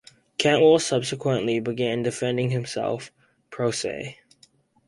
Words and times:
Cantwell 0.39 0.79
subsequently 0.79 1.59
began 1.59 2.01
defending 2.01 2.49
himself 2.49 3.11
"pro 3.51 3.69
se". 3.69 4.17